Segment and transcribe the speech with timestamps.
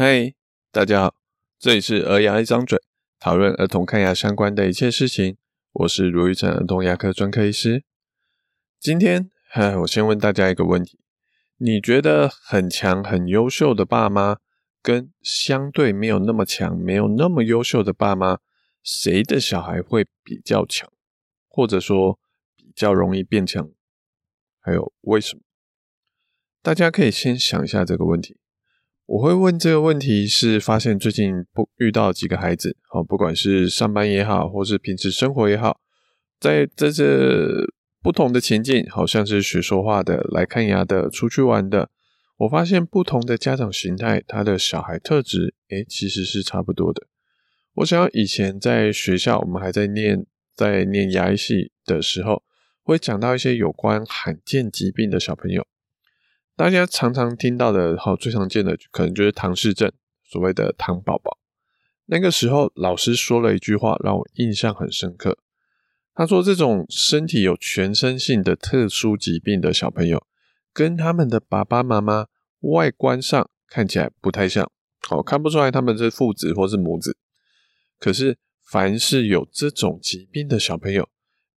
[0.00, 0.32] 嗨，
[0.70, 1.16] 大家好，
[1.58, 2.80] 这里是儿牙一张嘴，
[3.18, 5.36] 讨论儿童看牙相关的一切事情。
[5.72, 7.82] 我是如玉成儿童牙科专科医师。
[8.78, 11.00] 今天，嗨，我先问大家一个问题：
[11.56, 14.36] 你觉得很强、很优秀的爸妈，
[14.80, 18.38] 跟相对没有那么强、没有那么优秀的爸妈，
[18.84, 20.88] 谁的小孩会比较强，
[21.48, 22.20] 或者说
[22.54, 23.68] 比较容易变强？
[24.60, 25.42] 还有为什么？
[26.62, 28.36] 大家可以先想一下这个问题。
[29.08, 35.80] 我会问这个问题，是发现最近不遇到几个孩子，好，不管是上班也好，或是平时生活也好，
[36.38, 37.66] 在这这
[38.02, 41.88] 不同的情境，好像是学说话的、来看牙的、出去玩的，
[42.36, 47.06] 我发现不同的家长形态，他的小孩特质，诶，其实是差不多的。
[47.76, 52.42] 我想以前在学校，我们还在念在念牙医系的时候，
[52.82, 55.66] 会讲到一些有关罕见疾病的小朋友。
[56.58, 59.92] 大家常常听到的，好，最常见的可能就是唐氏症，
[60.24, 61.38] 所谓的唐宝宝。
[62.06, 65.38] 那个时候，老师说了一句话，让我印象很深刻。
[66.16, 70.26] 他说：“这种身体有全身性的特殊疾病的小朋友，
[70.72, 72.26] 跟他们的爸爸妈妈
[72.62, 74.68] 外观上看起来不太像，
[75.06, 77.16] 好，看不出来他们是父子或是母子。
[78.00, 81.08] 可是，凡是有这种疾病的小朋友，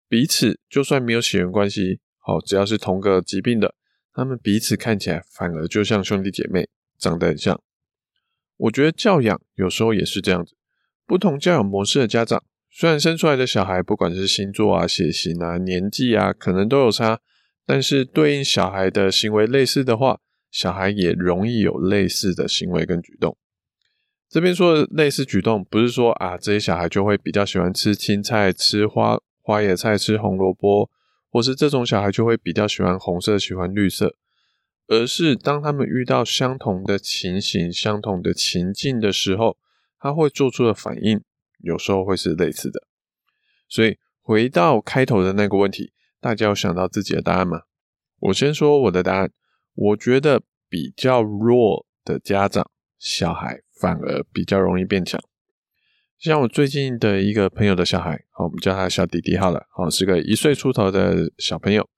[0.08, 3.74] 彼此就算没有血缘关系，好，只要是同个疾病的。”
[4.14, 6.68] 他们彼此看起来反而就像兄弟姐妹，
[6.98, 7.62] 长得很像。
[8.58, 10.54] 我觉得教养有时候也是这样子，
[11.08, 17.20] 不同教养模式的家长，虽然生出来的小孩不管是星座啊、血型啊、年纪啊，可能都有差，
[17.66, 20.20] 但是对应小孩的行为类似的话，
[20.52, 23.38] 小孩也容易有类似的行为跟举动。
[24.30, 30.90] 这边说的类似举动，不是说啊这些小孩就会比较喜欢吃青菜、吃花花野菜、吃红萝卜。
[31.32, 34.16] 或是这种小孩就会比较喜欢红色，喜欢绿色，
[34.88, 39.58] 而是当他们遇到相同的情形、相同的情境的时候，
[39.98, 41.24] 他会做出的反应，
[41.60, 42.84] 有时候会是类似的。
[43.70, 47.62] 所以回到开头的那个问题，大家有想到自己的答案吗？
[48.20, 49.32] 我先说我的答案，
[49.74, 52.70] 我觉得比较弱的家长，
[53.00, 55.20] 小孩反而比较容易变强。
[56.22, 61.90] 像我最近的一个朋友的小孩，好，我们叫他小弟弟好了，好，是个一岁出头的小朋友，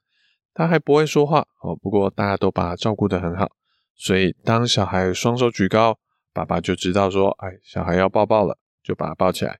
[0.54, 3.52] 他还不会说话，哦，不过大家都把他照顾得很好，
[3.98, 6.00] 所以当小孩双手举高，
[6.32, 9.60] 爸爸就知道说，哎，小孩要抱抱了，就把他抱起来，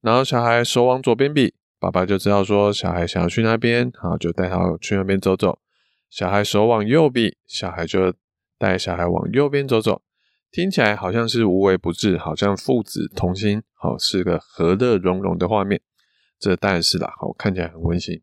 [0.00, 5.60] 然后小孩手往左边比，爸爸就知道说，小孩想要去那边，好，就带他去那边走走，
[6.10, 8.12] 小孩手往右比，小孩就
[8.58, 10.02] 带小孩往右边走走。
[10.52, 15.80] 听起来好像是无微不至，好像父子同心，好，是个和乐融融的画面。
[16.38, 18.20] 这当然是啦，好，看起来很温馨。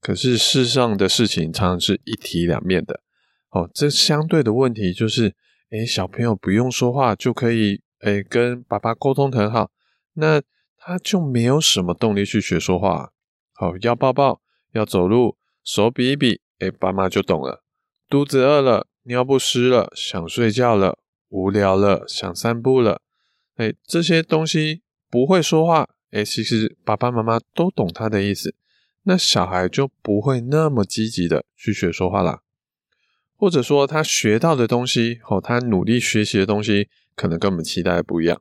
[0.00, 3.00] 可是世上的事情常常是一体两面的。
[3.50, 5.32] 哦，这相对的问题就是，
[5.70, 9.70] 诶，小朋友不用说话就可以，诶，跟爸爸沟通很好，
[10.14, 10.42] 那
[10.76, 13.12] 他就没有什么动力去学说话。
[13.52, 14.40] 好，要抱抱，
[14.72, 17.62] 要走路，手比一比，诶，爸妈就懂了。
[18.08, 20.98] 肚子饿了，尿不湿了，想睡觉了。
[21.34, 23.00] 无聊了，想散步了，
[23.56, 28.54] 哎，这些东西不会说话，哎，其实爸爸妈妈都懂他的意思，
[29.02, 32.42] 那小孩就不会那么积极的去学说话啦。
[33.36, 38.40] 或者说他学到的东西，哦，他努力学习的东西，可能跟我们期待的不一样。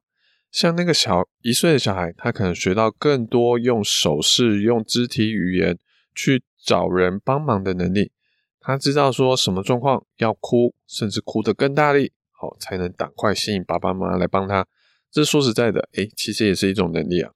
[0.51, 5.79] 像那个小一岁的小孩，他可能学到更多用手势、用肢体语言
[6.13, 8.11] 去找人帮忙的能力，
[8.59, 12.11] 他知道说什么状况要哭，甚至哭得更大力。
[12.59, 14.65] 才能赶快吸引爸爸妈妈来帮他。
[15.11, 17.31] 这说实在的，诶，其实也是一种能力啊。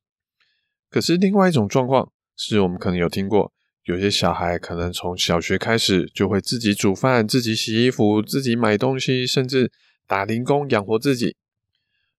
[0.90, 3.52] 可是另外一种状况，是我们可能有听过，
[3.84, 9.72] 有些小孩可能从小学开始就会自己煮饭、自己洗衣服、自己买东西，甚至
[10.08, 11.36] 打零工养活自己。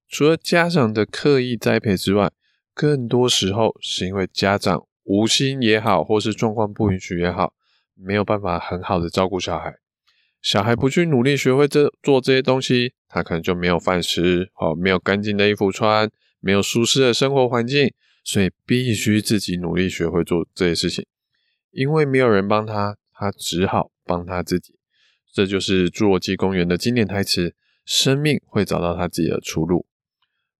[0.07, 2.31] 除了家长的刻意栽培之外，
[2.73, 7.53] 更多时候是因为家长无心也好，或是状况不允许也好，
[7.95, 9.75] 没有办法很好的照顾小孩。
[10.41, 16.09] 小孩不去努力学会这做这些东西，他可能就没有饭吃，哦，没有干净的衣服穿，
[16.39, 17.93] 没有舒适的生活环境，
[18.23, 21.05] 所以必须自己努力学会做这些事情。
[21.71, 24.75] 因为没有人帮他，他只好帮他自己。
[25.31, 27.53] 这就是《侏罗纪公园》的经典台词：
[27.85, 29.85] 生命会找到他自己的出路。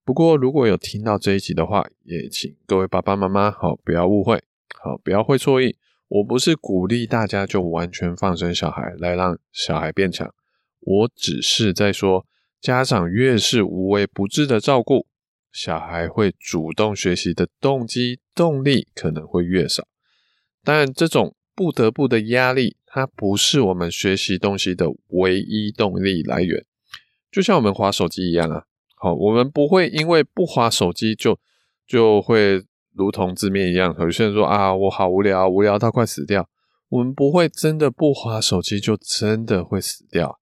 [0.04, 4.44] 不过，如果有听到这一集的话，也请各位爸爸妈妈好，不要误会，
[4.80, 5.78] 好，不要会错意。
[6.10, 10.34] 我不是鼓励大家就完全放生小孩来让小孩变强，
[10.82, 12.26] 我只是在说，
[12.60, 15.06] 家长越是无微不至的照顾，
[15.52, 19.88] 小孩会主动学习的动机动力可能会越少。
[20.64, 26.66] 但这种不得不的压力，它不是我们学习东西的唯一动力来源。
[27.32, 28.64] 就像我们滑手机一样啊。
[28.96, 31.40] 好，我们不会因为不滑手机就
[31.88, 32.62] 就会
[33.00, 33.96] 如同字面一样。
[33.98, 36.48] 有些人说啊，我好无聊，无聊到快死掉。
[36.90, 40.40] 我们不会真的不滑手机就真的会死掉。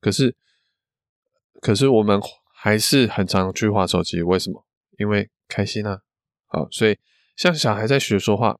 [0.00, 0.36] 可是，
[1.60, 2.20] 可是我们
[2.54, 4.64] 还是很常去滑手机，为什么？
[4.98, 5.98] 因为开心啊。
[6.46, 6.96] 好，所以
[7.36, 8.56] 像小孩在学说话，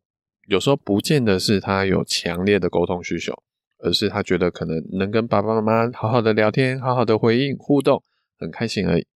[0.48, 3.32] 有时候不见得是他有强烈的沟通需求，
[3.78, 8.02] 而是他觉得可能能跟爸爸妈妈好好的聊天，好好的回应互动。
[8.36, 9.06] 很开心而已，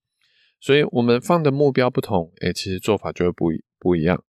[0.61, 4.23] 所以我们放的目标不同，诶，其实做法就会不一不一样。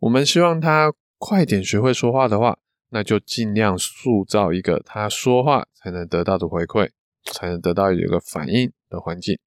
[0.00, 2.58] 我们希望他快点学会说话的话，
[2.90, 6.90] 那就尽量塑造一个他说话才能得到的回馈，
[7.24, 9.38] 才能得到一个反应的环境。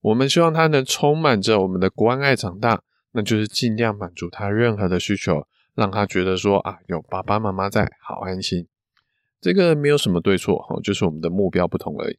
[0.00, 2.82] 我们希望他能充满着我们的关爱长大，
[3.12, 8.68] 那就是尽量满足他任何的需求，让他觉得说啊，有爸爸妈妈在，好安心。
[9.40, 12.18] 这个没有什么对错，哦，就是我们的目标不同而已。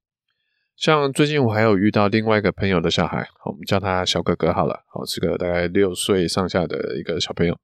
[0.79, 7.57] 像最近我还有遇到另外一个朋友的小孩，我们叫他小哥哥好了，好，是个大概六岁上下的一个小朋友。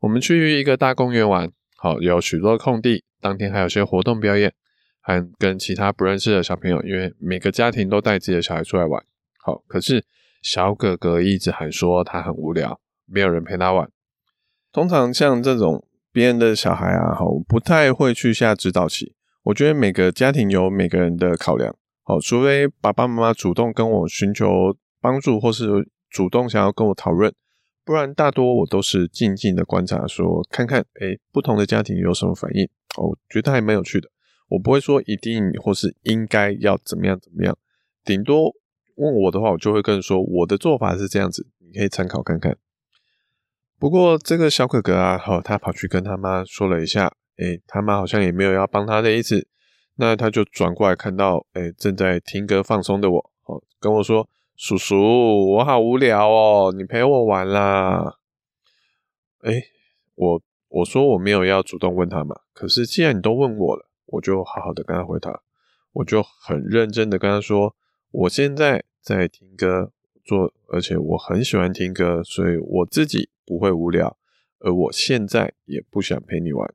[0.00, 4.52] 我们去一个大公园玩，好，有许多空地，当天还有些活动表演，
[5.00, 9.00] 还跟其他不认识的小朋友，因为每个家庭都带自己的小孩出来玩，
[9.38, 10.04] 好，可是
[10.42, 13.88] 小哥哥一直喊说他很无聊，没有人陪他玩。
[14.72, 19.14] 通常像这种别人的小孩啊，好，不太会去下指导棋。
[19.44, 21.76] 我觉得每个家庭有每个人的考量。
[22.02, 27.32] 好，除非爸爸妈妈主动跟我寻求帮助，或是主动想要跟我讨论，
[27.84, 32.64] 不然大多我都是静静的观察，说看看，诶，不同的家庭有什么反应。
[32.96, 34.08] 哦，我觉得还蛮有趣的。
[34.48, 37.56] 我不会说一定或是应该要怎么样怎么样，
[38.04, 38.52] 顶多
[38.96, 42.56] 问我的话，我就会跟说我的做法是这样子，你可以参考看看。
[43.78, 49.46] 不过这个小哥哥啊，好，他跑去跟他妈说了一下，诶，他妈好像也没有要帮他的意思。
[49.96, 58.18] 那他就转过来看到，哎、正在听歌放松的我，哦，跟我说：“叔叔，我好无聊哦，你陪我玩啦。”
[59.42, 59.62] 哎，
[60.14, 65.42] 我我说我没有要主动问他嘛，可是既然你都问我了，我就好好的跟他回答，
[65.92, 67.74] 我就很认真的跟他说
[68.12, 69.92] ：“我现在在听歌，
[70.24, 74.16] 做，而且我很喜欢听歌，所以我自己不会无聊，
[74.60, 76.74] 而我现在也不想陪你玩。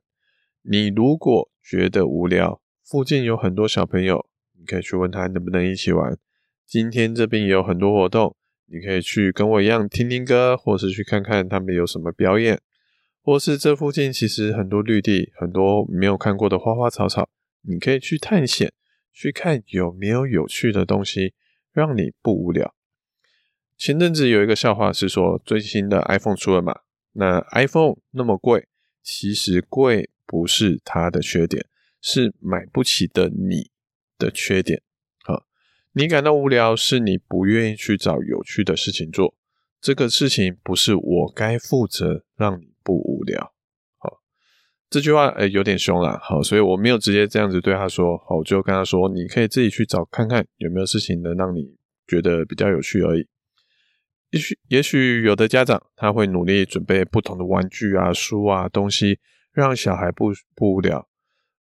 [0.62, 6.16] 你如果觉得无聊，”附近有很多小朋友，你可以去问他能不能一起玩。
[6.64, 8.36] 今天这边也有很多活动，
[8.66, 12.60] 你可以去跟我一样听听歌，或是去看看他们有什么表演，
[13.20, 17.28] 或是这附近其实很多绿地，很多没有看过的花花草草，
[17.62, 18.72] 你可以去探险，
[19.12, 21.34] 去看有没有有趣的东西，
[21.72, 22.72] 让你不无聊。
[23.76, 26.82] 前阵子有一个笑话是说，最新的 iPhone 出了嘛？
[27.14, 28.68] 那 iPhone 那么贵，
[29.02, 31.66] 其实贵不是它的缺点。
[32.08, 33.68] 是买不起的你
[34.16, 34.80] 的缺点，
[35.24, 35.44] 好，
[35.90, 39.34] 你感到无聊，是你不愿意去找有趣的事情做。
[39.80, 43.52] 这个事情不是我该负责让你不无聊，
[43.98, 44.20] 好，
[44.88, 51.76] 这句话诶有点凶啦，好，所以我没有直接这样子对他说，好，我就跟他说，你可以自己去找看看有没有事情能让你
[52.06, 53.26] 觉得比较有趣而已。
[54.30, 59.18] 也许也许有的家长他会努力准备不同的玩具啊、书啊东西，
[59.52, 61.08] 让小孩不不无聊。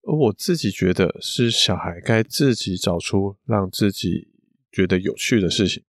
[0.03, 4.27] 而我自己觉得是小孩该自己找出让自己
[4.71, 5.83] 觉得有趣的事情。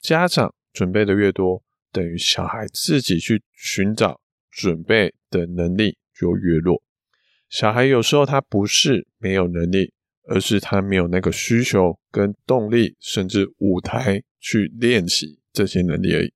[0.00, 1.62] 家长准备的越多，
[1.92, 6.82] 等于小孩自己去寻找准备的能力就越弱。
[7.48, 9.92] 小孩有时候他不是没有能力，
[10.26, 16.32] 而是他没有那个需求跟动力，甚至舞台去练习这些能力而已。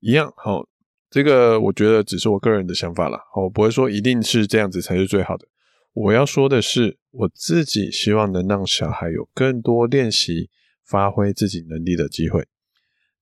[0.00, 0.66] 一样，好，
[1.10, 5.46] 这个我觉得只是我个人的想法啦，我不会说一定是这样子才是最好的。
[5.92, 10.48] 我要说的是，我自己希望能让小孩有更多练习、
[10.84, 12.46] 发挥自己能力的机会。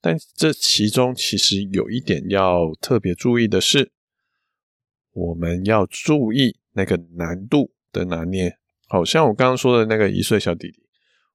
[0.00, 3.90] 但这其中其实有一点要特别注意的是，
[5.12, 8.58] 我们要注意那个难度的拿捏。
[8.86, 10.82] 好像我刚刚说的那个一岁小弟弟，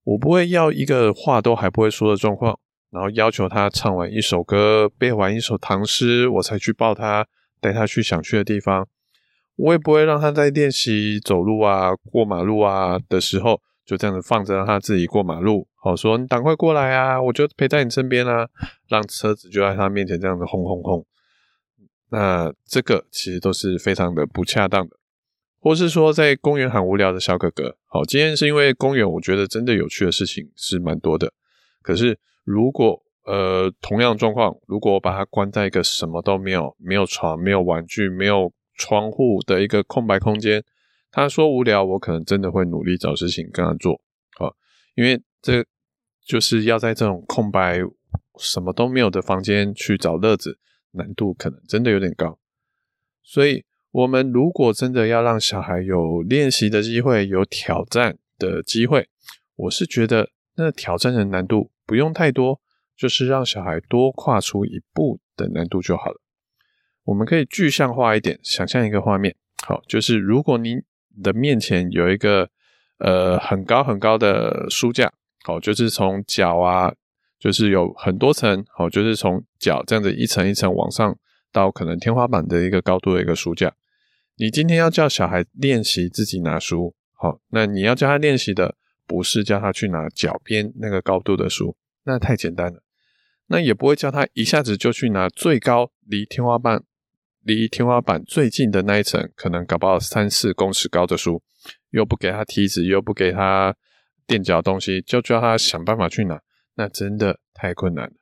[0.03, 2.57] 我不会要一个话都还不会说的状况，
[2.89, 7.27] 然后要求他唱完一首歌、背完一首唐诗，我才去抱他，
[7.59, 8.87] 带他去想去的地方。
[9.55, 15.67] 我也不会让他在练习走路啊、过马路啊的时候，就这样子放着让他自己过马路。
[15.75, 18.47] 好说，你赶快过来啊，我就陪在你身边啊，
[18.87, 21.05] 让车子就在他面前这样子轰轰轰。
[22.09, 24.97] 那这个其实都是非常的不恰当的。
[25.59, 31.31] 或是说，在公园很无聊的小哥哥，好，今天是因为公园，我觉得真的有趣的事情是蛮多的。
[31.81, 40.63] 可是如果呃同样状况，如果我把他关在一个什么都没有、没有床、没有玩具、没有窗户的一个空白空间，
[41.11, 44.01] 他说无聊，我可能真的会努力找事情跟他做，
[44.37, 44.55] 好，
[44.95, 45.65] 因为这
[46.25, 47.79] 就是要在这种空白、
[48.39, 50.57] 什么都没有的房间去找乐子，
[50.91, 52.39] 难度可能真的有点高。
[53.21, 59.07] 所以，我们如果真的要让小孩有练习的机会、有挑战的机会，
[59.55, 62.59] 我是觉得那挑战的难度不用太多，
[62.97, 66.19] 就是让小孩多跨出一步的难度就好了。
[67.05, 70.77] 我们可以具象化一点，想象一个画面，好，就是如果你
[71.21, 72.49] 的面前有一个
[72.99, 75.11] 呃很高很高的书架，
[75.43, 76.93] 好，就是从脚啊，
[77.37, 81.17] 就是有很多层，好，就是从脚这样子一层一层往上
[81.51, 83.73] 到可能天花板的一个高度的一个书架。
[84.37, 92.81] 你今天要叫小孩练习自己拿书，好，那你要教他练习的不是叫他去拿脚边那个高度的书，那太简单了。
[93.47, 96.81] 那也不会叫他一下子就去拿最高离天花板。
[97.43, 101.43] 离天花板最近的那一层，可能搞不好三四公尺高的书，
[101.89, 103.75] 又不给他梯子，又不给他
[104.25, 106.41] 垫脚东西，就叫他想办法去拿，
[106.75, 108.13] 那真的太困难了。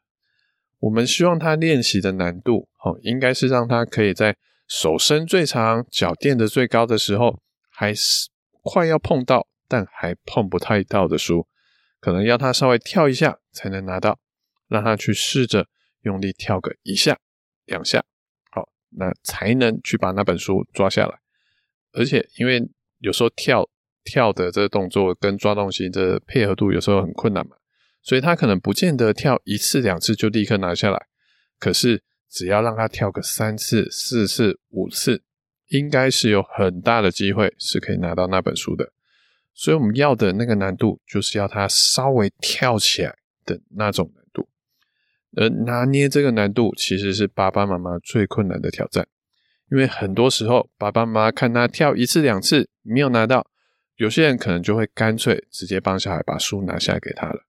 [0.79, 4.35] 我们希望他练习的难度，哦，应该是让他可以在
[4.67, 8.27] 手伸最长、脚垫的最高的时候，还是
[8.63, 11.47] 快要碰到，但还碰不太到的书，
[11.99, 14.19] 可能要他稍微跳一下才能拿到，
[14.67, 15.67] 让他去试着
[16.01, 17.19] 用力跳个一下、
[17.65, 18.03] 两下。
[18.97, 21.19] 那才能去把那本书抓下来，
[21.93, 22.69] 而且因为
[22.99, 23.69] 有时候跳
[24.03, 27.55] 跳的这个动作跟抓东西的配合度有时候很困难嘛，
[28.01, 31.07] 所以他可能不见得跳一次两次就立刻拿下来，
[31.59, 35.23] 可是只要让他跳个三次、四次、五次，
[35.67, 38.91] 应该是有很大的机会是可以拿到那本书的。
[39.53, 44.11] 所以我们要的那个难度，就是要他稍微跳起来的那种。
[45.37, 49.07] 而拿捏这个难度，其实是爸爸妈妈最困难的挑战，
[49.71, 53.47] 因为很多时候爸爸妈妈看他跳一次两次没有拿到，
[53.95, 57.45] 有些人可能就会干脆直接帮小孩把书拿下给他了。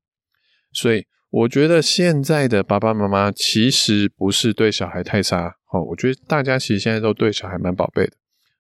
[0.73, 8.13] 所以我觉得现在的爸爸妈妈其实不是对小孩太差，哦，我觉得大家其实现在都对小孩蛮宝贝的，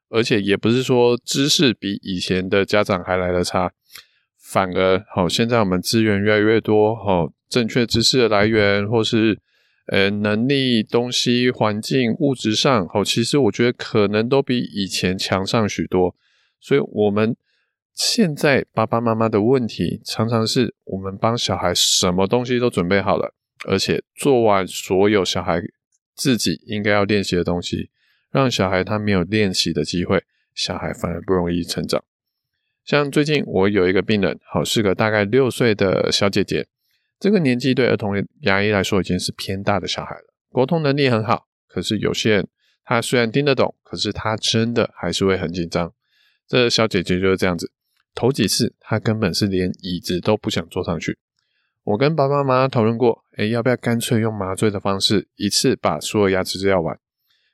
[0.09, 3.73] 而且也不是说知识比以前的家长还来得差，
[4.41, 7.33] 反而好，现在我们资源越来越多，哦。
[7.53, 9.39] 正确知识的来源，或是
[9.89, 16.17] 呃能力、东西、环境、物质上，哦，其实我觉得可能都比以前强上许多。
[16.59, 17.37] 所以，我们
[17.93, 23.35] 现在爸爸妈妈的问题，常常是我们帮小孩什么东西都准备好了，
[23.67, 25.61] 而且做完所有小孩
[26.15, 27.91] 自己应该要练习的东西，
[28.31, 32.03] 让小孩他没有练习的机会，小孩反而不容易成长。
[32.85, 36.67] 像最近我有一个病人，好，是个大概六岁的小姐姐。
[37.23, 41.47] 这个年纪对儿童牙医来说已经是偏大的小孩了，沟通能力很好。
[41.69, 42.49] 可是有些人
[42.83, 45.93] 他虽然听得懂，可是他真的还是会很紧张。
[46.49, 47.71] 这小姐姐就是这样子，
[48.12, 51.17] 头几次她根本是连椅子都不想坐上去。
[51.85, 56.99] 我跟爸爸妈妈讨论过，诶，要不要干脆用麻醉的方式，一次把所有牙齿治疗完？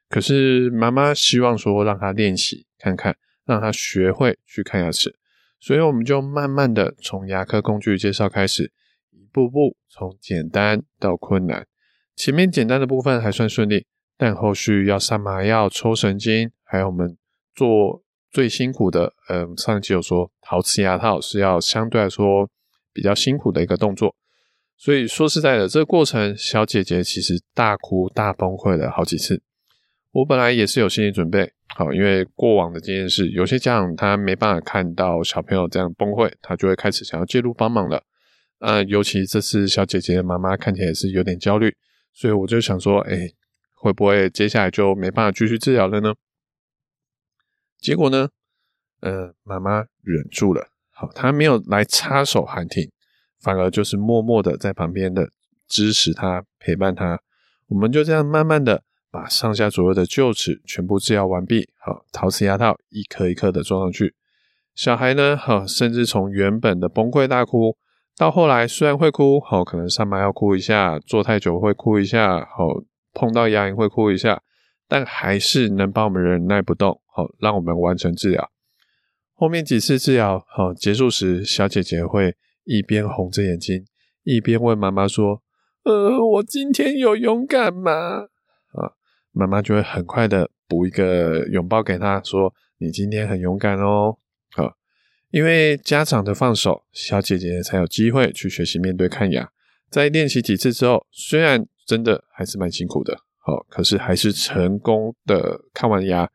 [0.08, 5.14] 可是妈妈希望说让她练习看看，让她学会去看牙齿，
[5.60, 8.72] 所以我们就慢慢的从牙科工具介绍开始。
[9.18, 11.66] 一步步从简单到困难，
[12.14, 13.84] 前面简单的部分还算顺利，
[14.16, 17.16] 但后续要上麻药、抽神经，还有我们
[17.54, 22.48] 做最辛苦的，嗯，上一期有说陶瓷牙套是要相对来说
[22.92, 24.14] 比较辛苦的一个动作，
[24.76, 29.42] 所以说实在的，这个过程小姐姐其实大哭大崩溃了好几次。
[30.12, 38.02] 我本来也是有心理准备，好，因为过往的经验是，有些家长他没办法看到小朋友这样崩溃，他就会开始想要介入帮忙了。
[38.60, 41.76] 呃，尤其这次小姐姐的妈妈看起来是有点焦虑，
[42.12, 43.30] 所以我就想说，哎，
[43.72, 46.12] 会不会接下来就没办法继续治疗了呢？
[47.78, 48.28] 结果呢，
[49.00, 52.90] 呃，妈妈忍住了，好，她没有来插手喊停，
[53.40, 55.30] 反而就是默默的在旁边的
[55.68, 57.20] 支持她、陪伴她。
[57.68, 64.16] 我们就这样慢慢的把上下左右的臼齿全部治疗完毕，好，陶瓷牙套一颗一颗的装上去。
[64.74, 67.76] 小孩呢，好，甚至从原本的崩溃大哭。
[68.18, 72.82] 到后来虽然会哭，好，可能上班要哭一下，坐太久会哭一下，好，
[73.14, 74.42] 碰到牙龈会哭一下，
[74.88, 78.50] 但还是能帮我们忍耐不动，好，让我们完成治疗。
[79.34, 82.34] 后面几次治疗，好，结束时，小姐姐会
[82.64, 83.84] 一边红着眼睛，
[84.24, 85.40] 一边问妈妈说
[85.86, 87.92] ：“呃，我今天有勇敢吗？”
[88.74, 88.98] 啊，
[89.30, 94.16] 妈妈就会很快的补一个拥抱给她，说：“你今天很勇敢哦。”
[95.30, 99.50] 因为家长的放手，小姐姐才有机会去学习面对看牙。
[99.90, 106.30] 在练习几次之后，虽然真的还是蛮辛苦的，好，可是还是成功的看完牙。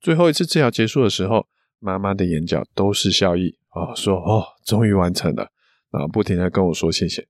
[0.00, 1.46] 最后一次治疗结束的时候，
[1.78, 5.48] 妈妈的眼角都是笑意，哦，说哦，终于完成了，
[5.90, 7.26] 然后不停的跟我说谢谢。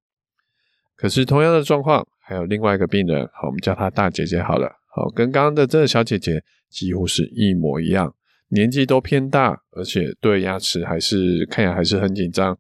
[0.96, 8.14] 可是同样的状况，还有另外一个病人，好，我们叫她大姐姐好了，好，跟刚刚的这个小姐姐几乎是一模一样，
[8.48, 12.58] 年纪都偏大，而且对牙齿还是看牙还是很紧张。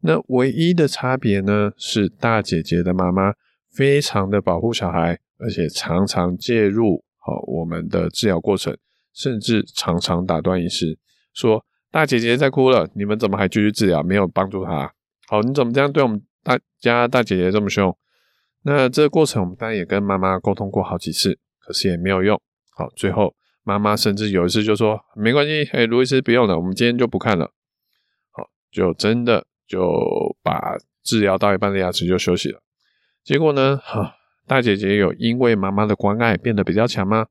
[0.00, 3.32] 那唯一的差别呢，是大姐姐的妈妈
[3.70, 8.76] 非常的保护小孩，而且常常介入好我们的治疗过程，
[9.14, 10.98] 甚至常常打断医师，
[11.32, 14.92] 说大姐姐在哭了，你们怎么还继续治疗，没有帮助她？
[15.28, 16.22] 好，你怎么这样对我们？
[16.44, 17.96] 大家大姐姐这么凶，
[18.64, 22.36] 那这个过程我们当然也跟妈妈沟通过好几次，可是也没有用。
[22.72, 23.32] 好，最后
[23.62, 27.52] 妈妈甚至有一次就说：“没关系，哎，卢医师不用了，我们今天就不看了。”
[28.30, 32.60] 好，就真的就把治疗到一半的牙齿就休息了。
[33.22, 34.14] 结果呢，哈，
[34.46, 37.26] 大姐姐有因为妈妈的关爱变得比较强吗？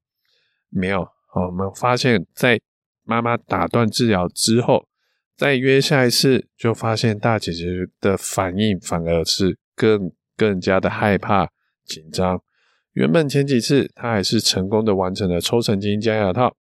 [0.70, 1.06] 没有。
[1.28, 2.60] 好，我们发现，在
[3.04, 4.88] 妈妈打断治疗之后。
[5.38, 7.66] 再约下一次，就发现大姐姐
[8.00, 11.50] 的反应反而是更更加的害怕
[11.84, 12.40] 紧张。
[12.94, 16.56] 原本前几次他还是成功的完成了抽神经加牙套，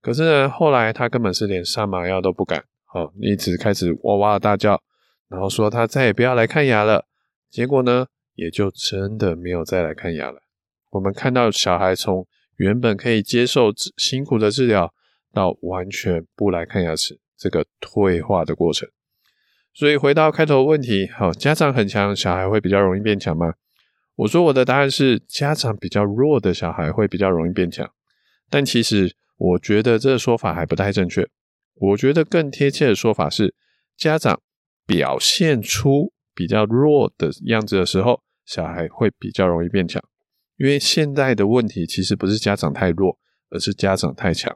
[0.00, 4.82] 可是呢，后来他根本是连上麻药都不敢，好，一直开始哇哇大叫，
[5.28, 7.06] 然后说他再也不要来看牙了。
[7.50, 10.42] 结果呢，也就真的没有再来看牙了。
[10.90, 12.26] 我们看到小孩从
[12.56, 14.92] 原本可以接受辛苦的治疗，
[15.32, 17.18] 到完全不来看牙齿。
[17.34, 18.88] 这个退化的过程，
[19.74, 23.54] 所以回到开头问题，好，家长很强，小孩会比较容易变强吗？
[24.16, 27.90] 我说我的答案是，家长比较弱的小孩会比较容易变强，
[28.50, 31.26] 但其实我觉得这个说法还不太正确。
[31.74, 33.54] 我觉得更贴切的说法是，
[33.96, 34.40] 家长
[34.86, 40.02] 表现出比较弱的样子的时候，小孩会比较容易变强。
[40.58, 43.18] 因为现在的问题其实不是家长太弱，
[43.50, 44.54] 而是家长太强。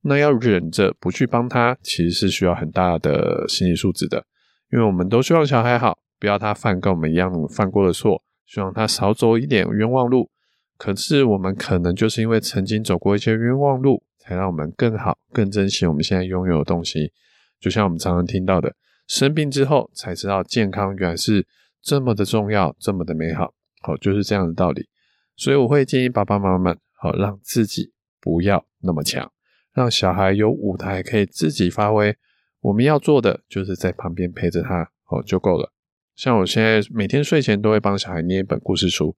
[0.00, 4.24] 那要忍着不去帮他，其实是需要很大的心理素质的，
[4.72, 10.30] 因为我们都希望小孩好，不要他犯跟我们一样犯过的错，希望他少走一点冤枉路。
[10.76, 17.12] 可是我们可能就是因为曾经走过一些冤枉路，才让我们更好、更珍惜我们现在拥有的东西。
[17.60, 18.74] 就像我们常常听到的，
[19.06, 21.46] 生病之后才知道健康原来是
[21.80, 23.54] 这么的重要，这么的美好。
[23.82, 24.88] 好，就是这样的道理。
[25.36, 29.30] 所以我会建议爸爸妈妈们，好，让自己不要那么强。
[29.72, 32.16] 让小孩有舞台可以自己发挥，
[32.60, 35.73] 我们要做的就是在旁边陪着他，哦，就够了。
[36.14, 39.16] 像我现在每天睡前都会帮小孩念一本故事书，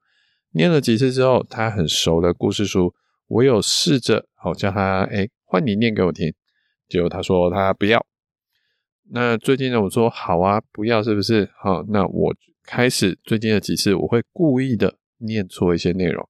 [0.53, 2.95] 念了几次之后，他很熟的故事书，
[3.29, 6.33] 我有试着好叫他，哎，换你念给我听，
[6.89, 8.05] 结果他说他不要。
[9.11, 11.49] 那最近呢，我说好啊，不要是不是？
[11.59, 16.29] 好，那我开始最近的几次，我会故意的念错一些内容，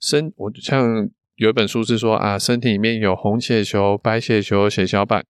[0.00, 1.10] 身我像。
[1.36, 5.26] 有一本书是说啊，身体里面有红血球、白血球、血小板，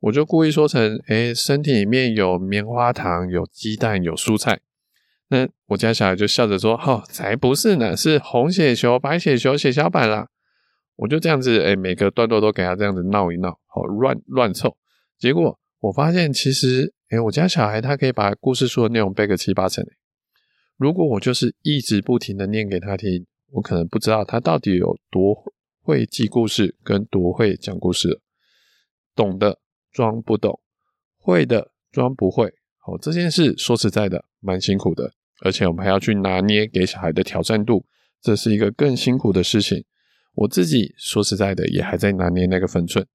[0.00, 4.60] 我就故意说成，诶，身体里面有棉花糖、有鸡蛋、有蔬菜。
[5.28, 10.28] 那我家小孩就笑着说，哦，才不是呢，是红血球、白血球、血小板啦。
[10.96, 14.76] 我就这样子，诶，每个段落都给他这样子闹一闹，好乱乱凑。
[15.18, 19.84] 结果我发现，其实，诶，我家小孩他可以把故事书的内容背个七八成。
[20.76, 23.26] 如果我就是一直不停的念给他听。
[23.52, 28.20] 我可能不知道他到底有多会记故事，跟多会讲故事，
[29.14, 29.60] 懂的
[29.96, 30.60] 装不懂，
[31.16, 32.52] 会的装不会。
[32.76, 37.86] 好，这件事说实在的蛮辛苦的，而且我们还要去拿捏给小孩的挑战度，
[38.20, 39.86] 这是一个更辛苦的事情。
[40.34, 43.06] 我自己说实在的也还在拿捏那个分寸。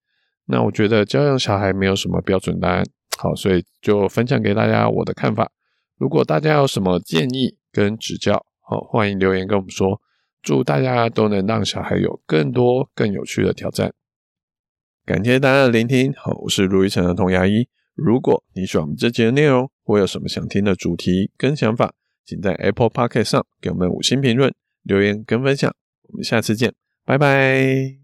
[0.46, 2.84] 那我觉得教养小孩没有什么标准答案，
[3.16, 5.52] 好，所以就分享给大家我的看法。
[6.00, 10.02] 如果大家有什么建议跟指教，好，欢迎留言跟我们说。
[10.42, 13.94] 祝大家都能让小孩有更多更有趣的挑战。
[15.04, 17.68] 感谢大家的聆听，好，我是卢一成的童牙医。
[17.96, 25.74] 如果你喜欢我们这集的内容，或有什么想听的主题跟想法，请在 Apple p o c k e t 上给我们五星评论、留言跟分享。
[26.04, 27.98] 我们下次见，拜拜。